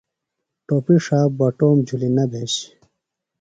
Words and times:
ٹوۡپیۡ 0.65 0.99
ݜہ، 1.05 1.19
بٹوم 1.37 1.77
جُھلیۡ 1.87 2.13
نہ 2.15 2.23
بھیش۔ 2.31 2.53